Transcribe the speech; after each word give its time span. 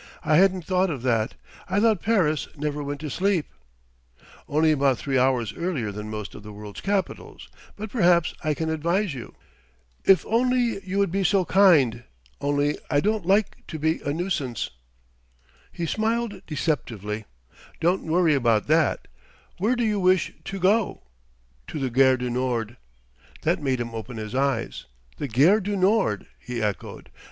"I 0.25 0.37
hadn't 0.37 0.65
thought 0.65 0.89
of 0.89 1.03
that.... 1.03 1.35
I 1.69 1.79
thought 1.79 2.01
Paris 2.01 2.47
never 2.57 2.81
went 2.83 2.99
to 3.01 3.09
sleep!" 3.11 3.45
"Only 4.49 4.71
about 4.71 4.97
three 4.97 5.19
hours 5.19 5.53
earlier 5.55 5.91
than 5.91 6.09
most 6.09 6.33
of 6.33 6.41
the 6.41 6.51
world's 6.51 6.81
capitals.... 6.81 7.49
But 7.75 7.91
perhaps 7.91 8.33
I 8.43 8.55
can 8.55 8.71
advise 8.71 9.13
you" 9.13 9.35
"If 10.03 10.23
you 10.23 10.97
would 10.97 11.11
be 11.11 11.23
so 11.23 11.45
kind! 11.45 12.03
Only, 12.39 12.79
I 12.89 12.99
don't 12.99 13.27
like 13.27 13.57
to 13.67 13.77
be 13.77 14.01
a 14.03 14.11
nuisance" 14.11 14.71
He 15.71 15.85
smiled 15.85 16.41
deceptively: 16.47 17.25
"Don't 17.79 18.01
worry 18.03 18.33
about 18.33 18.65
that. 18.65 19.07
Where 19.59 19.75
do 19.75 19.83
you 19.83 19.99
wish 19.99 20.33
to 20.45 20.57
go?" 20.57 21.03
"To 21.67 21.77
the 21.77 21.91
Gare 21.91 22.17
du 22.17 22.31
Nord." 22.31 22.77
That 23.43 23.61
made 23.61 23.79
him 23.79 23.93
open 23.93 24.17
his 24.17 24.33
eyes. 24.33 24.85
"The 25.17 25.27
Gare 25.27 25.59
du 25.59 25.75
Nord!" 25.77 26.25
he 26.39 26.59
echoed. 26.59 27.11